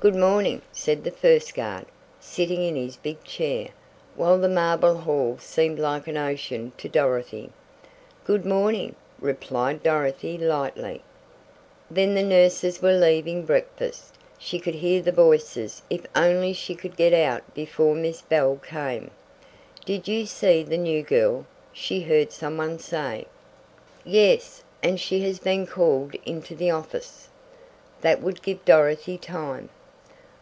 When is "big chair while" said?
2.94-4.38